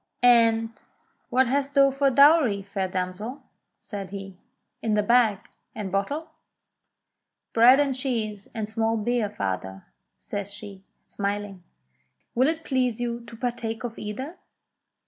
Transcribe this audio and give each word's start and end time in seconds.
"And 0.23 0.71
what 1.29 1.45
hast 1.45 1.75
thou 1.75 1.91
for 1.91 2.09
dowry, 2.09 2.63
fair 2.63 2.87
damsel.?" 2.87 3.43
said 3.79 4.09
he, 4.09 4.35
"in 4.81 4.95
thy 4.95 5.03
bag 5.03 5.37
and 5.75 5.91
bottle?" 5.91 6.31
"Bread 7.53 7.79
and 7.79 7.93
cheese 7.93 8.47
and 8.55 8.67
small 8.67 8.97
beer, 8.97 9.29
father," 9.29 9.85
says 10.19 10.51
she, 10.51 10.81
smiling. 11.05 11.61
"Will 12.33 12.47
it 12.47 12.63
please 12.65 12.99
you 12.99 13.19
to 13.27 13.37
partake 13.37 13.83
of 13.83 13.99
either 13.99 14.37